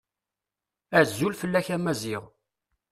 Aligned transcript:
Azul 0.99 1.33
fell-ak 1.41 1.67
a 1.75 1.77
Maziɣ. 1.79 2.23